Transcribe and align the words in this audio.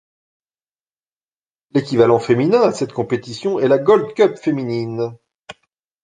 L'équivalent 1.75 2.17
féminin 2.17 2.61
à 2.63 2.71
cette 2.71 2.91
compétition 2.91 3.59
est 3.59 3.67
la 3.67 3.77
Gold 3.77 4.15
Cup 4.15 4.35
féminine. 4.37 5.15